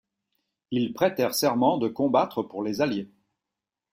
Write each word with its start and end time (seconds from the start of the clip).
Ils 0.71 0.93
prêtèrent 0.93 1.35
serment 1.35 1.77
de 1.77 1.87
combattre 1.87 2.41
pour 2.41 2.63
les 2.63 2.81
alliés. 2.81 3.11